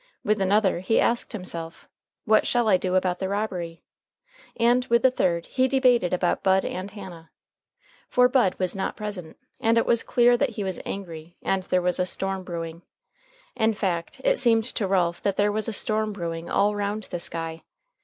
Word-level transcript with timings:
With 0.23 0.41
another 0.41 0.79
he 0.79 0.99
asked 0.99 1.31
himself, 1.31 1.87
What 2.25 2.47
shall 2.47 2.67
I 2.67 2.75
do 2.77 2.95
about 2.95 3.19
the 3.19 3.29
robbery? 3.29 3.83
And 4.57 4.83
with 4.85 5.03
the 5.03 5.11
third 5.11 5.45
he 5.45 5.67
debated 5.67 6.11
about 6.11 6.41
Bud 6.41 6.65
and 6.65 6.89
Hannah. 6.89 7.29
For 8.07 8.27
Bud 8.27 8.55
was 8.57 8.75
not 8.75 8.97
present, 8.97 9.37
and 9.59 9.77
it 9.77 9.85
was 9.85 10.01
clear 10.01 10.37
that 10.37 10.49
he 10.57 10.63
was 10.63 10.79
angry, 10.87 11.37
and 11.43 11.61
there 11.65 11.83
was 11.83 11.99
a 11.99 12.07
storm 12.07 12.43
brewing. 12.43 12.81
In 13.55 13.73
fact, 13.73 14.19
it 14.23 14.39
seemed 14.39 14.63
to 14.63 14.87
Ralph 14.87 15.21
that 15.21 15.37
there 15.37 15.51
was 15.51 15.67
a 15.67 15.71
storm 15.71 16.13
brewing 16.13 16.49
all 16.49 16.75
round 16.75 17.03
the 17.11 17.19
sky. 17.19 17.61